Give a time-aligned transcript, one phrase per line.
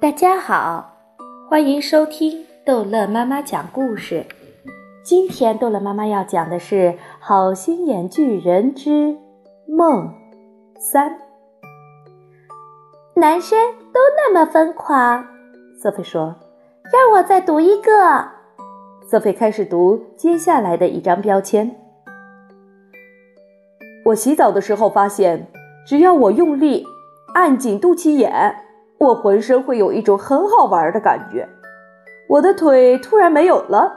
[0.00, 0.96] 大家好，
[1.46, 4.24] 欢迎收听逗乐妈妈讲故事。
[5.02, 6.76] 今天逗乐妈妈要讲的是
[7.18, 9.18] 《好心眼巨人之
[9.68, 10.10] 梦
[10.78, 11.10] 三》。
[13.14, 13.58] 男生
[13.92, 15.22] 都那么疯狂，
[15.78, 16.34] 瑟菲说
[16.90, 18.26] ：“让我再读一个。”
[19.06, 21.76] 瑟菲开始读接下来的一张标签。
[24.06, 25.46] 我洗澡的时候发现，
[25.86, 26.86] 只要我用力
[27.34, 28.64] 按紧肚脐眼，
[29.00, 31.48] 我浑身会有一种很好玩的感觉。
[32.28, 33.90] 我的腿突然没有了，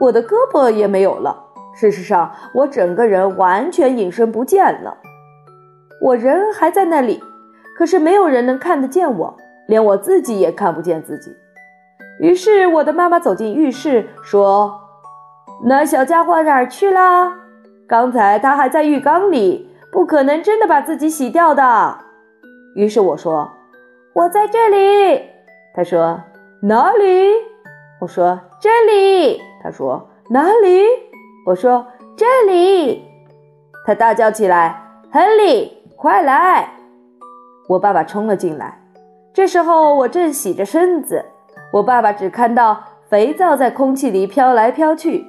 [0.00, 1.44] 我的胳膊也没有了。
[1.74, 4.96] 事实上，我整个人完全隐身不见了。
[6.02, 7.22] 我人还在那里，
[7.76, 9.36] 可是没有人能看得见我，
[9.68, 11.36] 连我自己也看不见自己。
[12.20, 14.80] 于是，我的妈妈走进浴室，说
[15.66, 17.32] ：“那小家伙哪儿去了？”
[17.86, 21.98] 刚才他还在浴缸里，不可能真的把自己洗掉的。
[22.74, 23.48] 于是我说
[24.14, 25.22] ：“我在这里。”
[25.74, 26.20] 他说
[26.62, 27.30] ：“哪里？”
[28.00, 30.82] 我说：“这里。”他说：“哪里？”
[31.46, 33.04] 我说：“这里。”
[33.86, 36.68] 他大叫起来：“亨利，快来！”
[37.68, 38.80] 我爸爸冲了进来。
[39.32, 41.24] 这时候我正洗着身子，
[41.72, 45.24] 我爸爸只看到肥皂在空气里飘来飘去。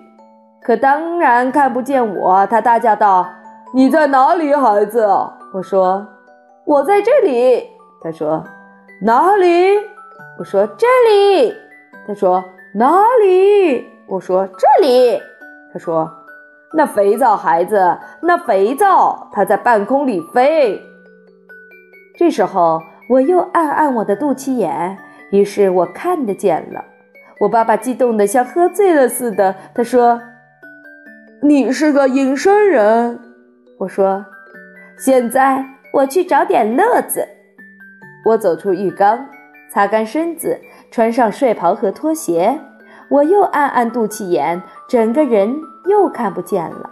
[0.61, 3.29] 可当然看不见我，他大叫道
[3.73, 5.05] ：“你在哪里，孩子？”
[5.53, 6.05] 我说
[6.65, 7.69] ：“我在这里。”
[8.03, 8.43] 他说
[9.01, 9.77] ：“哪里？”
[10.39, 11.53] 我说：“这里。”
[12.07, 15.21] 他说：“哪里？”我说：“这里。”
[15.73, 16.09] 他说
[16.73, 20.81] ：“那肥皂，孩子，那肥皂，它在半空里飞。”
[22.17, 24.97] 这时候我又按按我的肚脐眼，
[25.31, 26.83] 于是我看得见了。
[27.39, 30.21] 我爸爸激动得像喝醉了似的，他说。
[31.41, 33.17] 你是个隐身人，
[33.77, 34.25] 我说。
[34.97, 35.63] 现在
[35.93, 37.25] 我去找点乐子。
[38.25, 39.25] 我走出浴缸，
[39.71, 40.59] 擦干身子，
[40.91, 42.59] 穿上睡袍和拖鞋。
[43.09, 46.89] 我又按按肚脐眼，整个人又看不见了。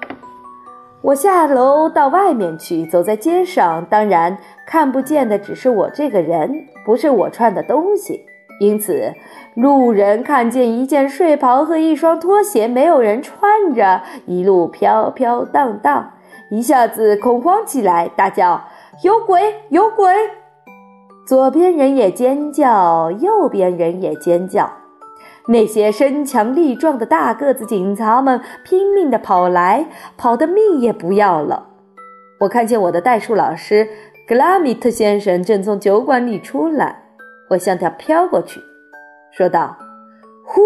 [1.01, 8.25] 我下楼到外面去，走在街上，当然看不见的只是我这个人，不是我穿的东西。
[8.59, 9.13] 因此，
[9.53, 16.13] 路人看见一件睡袍和一双拖鞋，没有人穿着，一路飘飘荡荡，
[16.49, 18.63] 一下子恐慌起来，大叫
[19.03, 19.53] ：“有鬼！
[19.69, 20.11] 有鬼！”
[21.27, 24.71] 左边人也尖叫，右边人也尖叫。
[25.47, 31.67] 那些身强力壮的大个子警察们拼命地跑来，跑得命也不要了。
[32.39, 33.89] 我看见我的代数老师
[34.25, 37.03] 格拉米特先生正从酒馆里出来。
[37.49, 38.61] 我像条飘过去，
[39.31, 39.75] 说道
[40.47, 40.61] ：“呼！”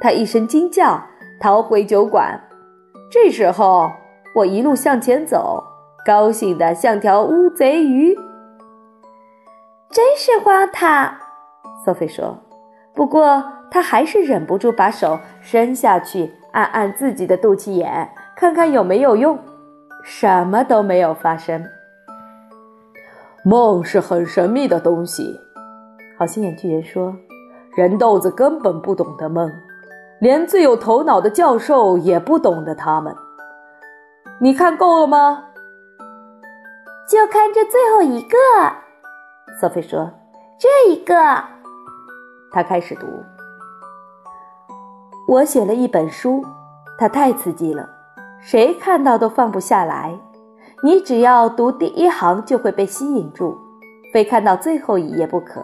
[0.00, 0.98] 他一声惊叫，
[1.38, 2.40] 逃回酒馆。
[3.10, 3.90] 这时候，
[4.34, 5.62] 我一路向前走，
[6.06, 8.16] 高兴得像条乌贼鱼。
[9.90, 11.12] 真是荒唐，
[11.84, 12.38] 索菲说。
[12.94, 19.36] 不过，他还是忍不住把手伸下去，按按自己的肚脐眼，看看有没有用。
[20.04, 21.64] 什么都没有发生。
[23.44, 25.40] 梦是很神秘的东西，
[26.16, 27.14] 好心眼巨人说
[27.74, 29.50] ：“人豆子根本不懂得梦，
[30.20, 33.14] 连最有头脑的教授也不懂得他们。
[34.40, 35.46] 你看够了吗？
[37.08, 38.36] 就看这最后一个。”
[39.58, 40.10] 索菲说
[40.60, 41.14] ：“这一个。”
[42.52, 43.06] 他开始读
[45.26, 46.44] ：“我写了一本书，
[46.98, 47.88] 它太刺激了，
[48.40, 50.18] 谁看到都放不下来。”
[50.82, 53.54] 你只要读第一行就会被吸引住，
[54.14, 55.62] 非看到最后一页不可。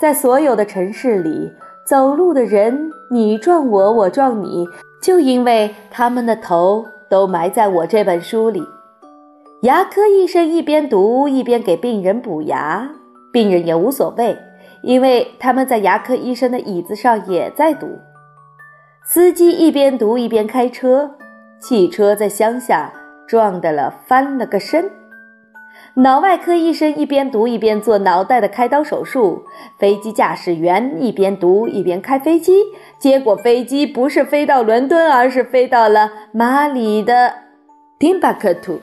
[0.00, 1.52] 在所有的城市里，
[1.86, 4.66] 走路的人你撞我，我撞你，
[5.02, 8.66] 就因为他们的头都埋在我这本书里。
[9.64, 12.90] 牙科医生一边读一边给病人补牙，
[13.32, 14.36] 病人也无所谓，
[14.82, 17.88] 因为他们在牙科医生的椅子上也在读。
[19.06, 21.12] 司机一边读一边开车，
[21.58, 22.92] 汽车在乡下。
[23.26, 24.90] 撞的了，翻了个身。
[25.94, 29.44] 脑外科医生一边读一边做脑袋的开刀手术。
[29.78, 32.52] 飞机驾驶员一边读一边开飞机，
[32.98, 37.32] 结果飞机不是飞到伦敦，而是飞到了马里的
[37.98, 38.78] 丁巴克图。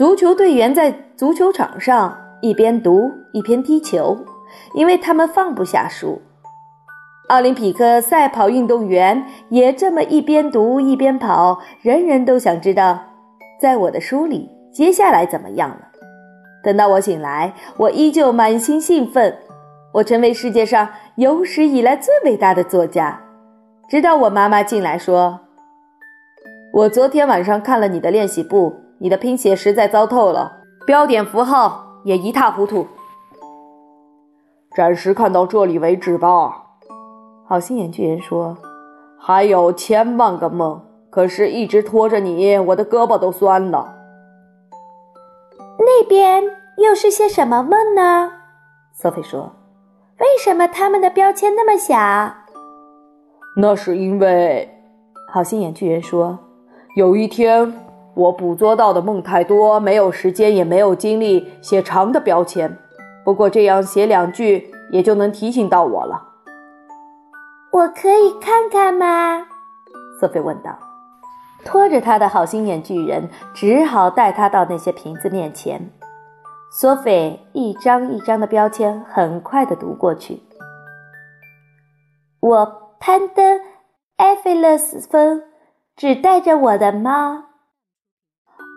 [0.00, 4.16] 足球队员在足球场上一边读一边踢球，
[4.72, 6.22] 因为他们放不下书。
[7.28, 12.98] 奥林匹克赛跑运动员也这么一边读一边跑，人人都想知道。
[13.60, 15.88] 在我的书里，接下来怎么样了？
[16.64, 19.36] 等到我醒来，我依旧满心兴奋。
[19.92, 23.20] 我成为世界上有史以来最伟大的作家。
[23.86, 25.40] 直到我妈妈进来说
[26.72, 30.52] ：“我昨天晚上看了你的练习簿，你的拼写实在糟透了，
[30.86, 32.86] 标点符号也一塌糊涂。”
[34.76, 36.66] 暂时看到这里为止吧。
[37.48, 38.56] 好心眼巨人说
[39.18, 40.80] ：“还有千万个梦，
[41.10, 43.96] 可是一直拖着你，我的胳膊都酸了。”
[45.78, 46.44] 那边
[46.76, 48.30] 又是些什么梦呢？
[48.92, 49.50] 索菲说
[50.20, 51.96] ：“为什么他们的标签那么小？”
[53.56, 54.68] 那是因为，
[55.32, 56.38] 好心眼巨人说
[56.94, 57.74] ：“有一天，
[58.20, 62.76] 我捕捉到的梦太多，没有时间，也没有精力写长的标签。
[63.24, 66.28] 不过这样写两句，也就能提醒到我了。”
[67.72, 69.46] 我可以看看吗？
[70.20, 70.78] 瑟菲问道。
[71.64, 75.90] 拖着他的好心眼巨人只好带他到那些瓶子面前。
[76.72, 80.42] 索菲一张一张的标签很快地读过去。
[82.40, 83.60] 我攀登
[84.16, 85.42] 埃菲勒斯峰，
[85.96, 87.49] 只带着我的猫。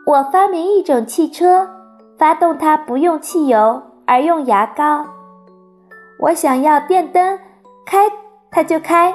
[0.06, 1.70] 我发明一种汽车，
[2.18, 5.06] 发动它不用汽油，而用牙膏。
[6.20, 7.40] 我想要电灯
[7.86, 8.12] 开，
[8.52, 9.14] 它就开；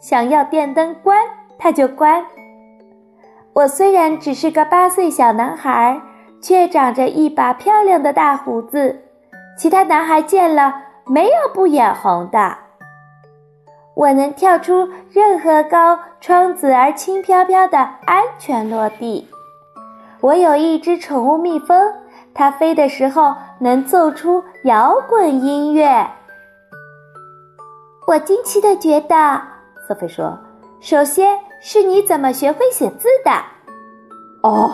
[0.00, 1.18] 想要电灯关，
[1.58, 2.24] 它就关。
[3.52, 6.00] 我虽然只是个八岁小男孩，
[6.40, 8.98] 却长着一把漂亮的大胡子，
[9.58, 12.56] 其他男孩见了没有不眼红的。
[13.94, 19.28] 我能跳出任何高窗子而轻飘飘的安全落地。
[20.20, 21.92] 我有一只宠物蜜蜂，
[22.34, 26.06] 它飞的时候能奏出摇滚音乐。
[28.06, 29.40] 我惊奇的觉得，
[29.86, 30.38] 索菲说
[30.80, 33.30] ：“首先。”是你怎么学会写字的？
[34.48, 34.72] 哦，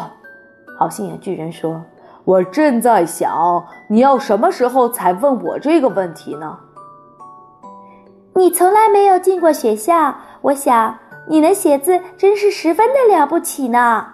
[0.78, 1.82] 好心眼巨人说
[2.22, 6.56] ：“我正在想，你要什么时候才问我这个问题呢？”
[8.34, 10.96] 你从来没有进过学校，我想
[11.26, 14.06] 你能写字真是十分的了不起呢。”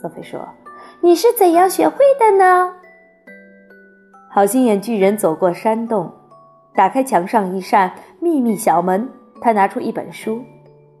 [0.00, 0.38] 索菲说
[1.06, 2.74] ：“你是怎样学会的呢？”
[4.28, 6.12] 好心眼巨人走过山洞，
[6.74, 9.08] 打开墙上一扇秘密小门，
[9.40, 10.42] 他拿出一本书。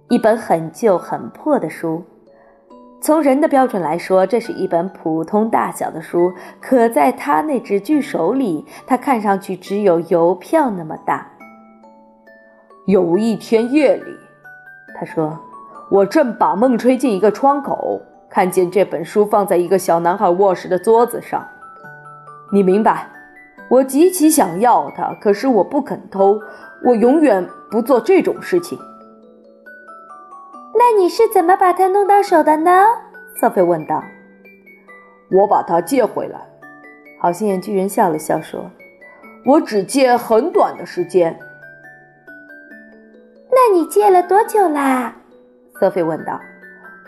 [0.08, 2.04] 一本很旧很破的书，
[3.00, 6.32] 从人的标准来说，这是一本普通大小的书。
[6.60, 11.26] 可在他那只巨手里，它看上去只有邮票那么大。
[12.86, 14.16] 有一天夜里，
[14.96, 15.36] 他说
[15.90, 18.00] ：“我正把梦吹进一个窗口，
[18.36, 21.48] 看见这本书放在一个小男孩卧室的桌子上。
[22.52, 23.06] 你明白，
[23.70, 26.38] 我极其想要它，可是我不肯偷。
[26.84, 28.78] 我永远不做这种事情。”
[30.78, 32.84] 那你是怎么把它弄到手的呢？
[33.40, 34.04] 瑟菲问道。
[35.30, 36.38] 我把它借回来。
[37.18, 38.70] 好心眼巨人笑了笑说
[39.46, 41.34] ：“我只借很短的时间。”
[43.50, 45.16] 那你借了多久啦？
[45.80, 46.38] 瑟菲问道。“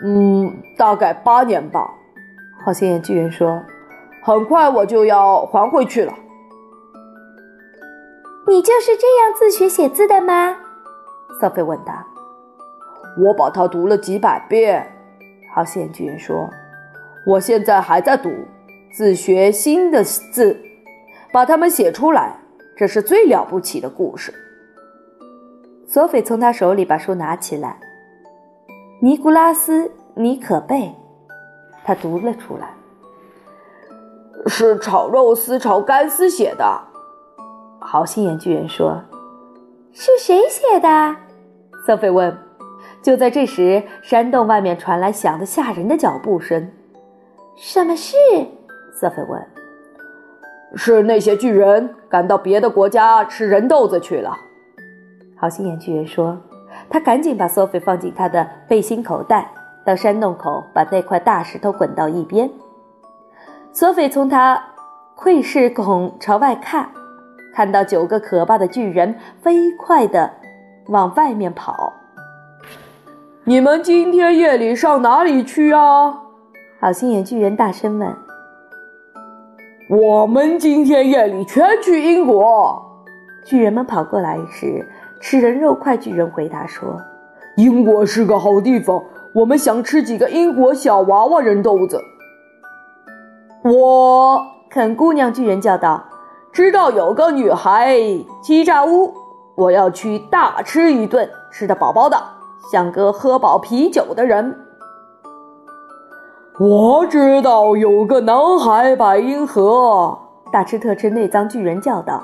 [0.03, 1.93] 嗯，大概八年吧。”
[2.63, 3.61] 好心眼巨人说。
[4.21, 6.13] “很快我就要还回去了。”
[8.47, 10.57] 你就是这样自学写字的吗？
[11.39, 11.93] 索菲问道。
[13.17, 14.85] 我把它读了几百遍，
[15.53, 16.49] 好心眼巨人说
[17.25, 18.29] ：“我现在还在读，
[18.91, 20.59] 自学新的字，
[21.31, 22.35] 把它们写出来，
[22.75, 24.33] 这是最了不起的故事。”
[25.87, 27.69] 索菲从他手里把书拿起来，
[29.01, 30.75] 《尼古拉斯·尼可贝》，
[31.85, 32.73] 他读了出来
[34.47, 36.81] ：“是炒肉丝炒干丝写的。”
[37.79, 39.01] 好心眼巨人说
[39.93, 41.15] ：“是谁写的？”
[41.87, 42.37] 瑟菲问。
[43.01, 46.69] 就在这时，山洞外面传来响得吓人的脚步声。
[47.55, 48.17] 什么事？
[48.93, 49.41] 瑟菲问。
[50.75, 54.37] 是那些巨人赶到别的国家吃人豆子去了。
[55.37, 56.37] 好心眼巨人说。
[56.89, 59.51] 他赶紧把索菲放进他的背心口袋，
[59.85, 62.49] 到山洞口把那块大石头滚到一边。
[63.71, 64.61] 索菲从他
[65.15, 66.89] 窥视孔朝外看，
[67.53, 70.31] 看到九个可怕的巨人飞快地
[70.87, 71.93] 往外面跑。
[73.43, 76.17] 你们今天夜里上哪里去啊？
[76.79, 78.15] 好心眼巨人大声问。
[79.89, 82.85] 我们今天夜里全去英国。
[83.43, 84.87] 巨人们跑过来时，
[85.19, 86.97] 吃人肉快巨人回答说
[87.57, 92.01] ：“英国是个好地方，我们想吃几个英国小娃娃人豆子。”
[93.63, 96.05] 我肯姑娘巨人叫道
[96.53, 97.97] ：“知道有个女孩
[98.41, 99.13] 欺诈屋，
[99.55, 102.17] 我要去大吃一顿，吃得饱饱的。”
[102.71, 104.55] 像个喝饱啤酒的人。
[106.59, 110.19] 我知道有个男孩百英河，
[110.51, 112.21] 大吃特吃内脏巨人叫道：“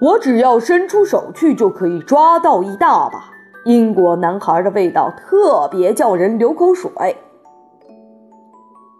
[0.00, 3.30] 我只要伸出手去，就可以抓到一大把。
[3.64, 6.90] 英国男孩的味道特别叫人流口水。”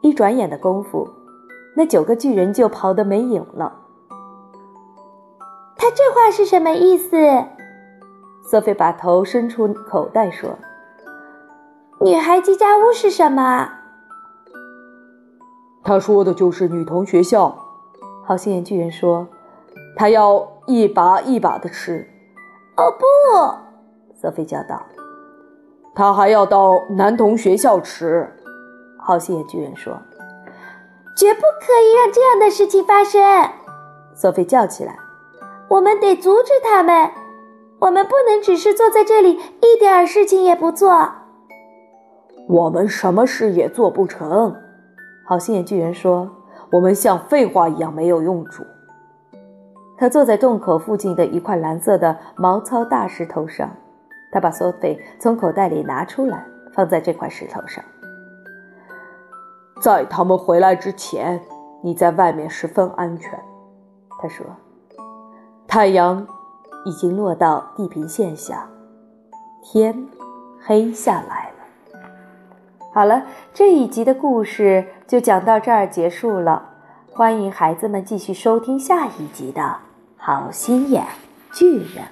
[0.03, 1.09] 一转眼的功夫，
[1.77, 3.73] 那九个巨人就跑得没影了。
[5.77, 7.17] 他这话是什么意思？
[8.43, 10.51] 索菲把头伸出口袋说
[12.01, 13.69] ：“女孩机家屋是什么？”
[15.85, 17.57] 他说的就是女童学校。
[18.25, 19.27] 好心眼巨人说
[19.97, 22.09] ：“他要一把一把的吃。”
[22.79, 24.15] 哦不！
[24.15, 24.81] 瑟菲叫道
[25.97, 28.29] ：“他还要到男童学校吃。”
[29.01, 30.01] 好心眼巨人说
[31.17, 33.21] ：“绝不可以让这样的事情发生！”
[34.15, 34.97] 瑟菲叫起来
[35.71, 37.11] ：“我们得阻止他们！
[37.81, 41.11] 我们不能只是坐在这里，一点事情也不做。”
[42.49, 44.55] 我们什么事也做不成。
[45.25, 46.29] 好心眼巨人说
[46.73, 48.65] ：“我们像废话一样没有用处。”
[49.99, 53.69] 他坐在洞口附近的一块蓝色的毛糙大石头上，
[54.31, 57.85] 他把索菲从口袋里拿出来，放在这块石头上。
[59.83, 61.41] 在他们回来之前，
[61.83, 63.39] 你在外面十分安全。”
[64.23, 64.47] 他说。
[65.67, 66.27] 太阳
[66.87, 68.67] 已经落到地平线下，
[69.63, 70.09] 天
[70.59, 72.01] 黑下来了。
[72.95, 76.71] 好了，这一集的故事就讲到这儿结束了。
[77.13, 79.61] 欢迎孩子们继续收听下一集的
[80.19, 81.07] 《好心眼
[81.53, 82.05] 巨人》。